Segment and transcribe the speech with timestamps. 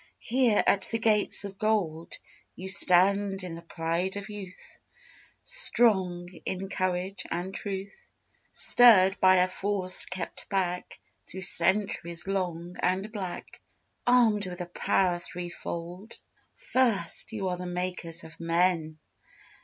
[0.17, 2.15] Here at the gates of gold
[2.55, 4.79] You stand in the pride of youth,
[5.43, 8.11] Strong in courage and truth,
[8.51, 13.61] Stirred by a force kept back Through centuries long and black,
[14.07, 16.17] Armed with a power threefold!
[16.55, 18.97] First: You are makers of men!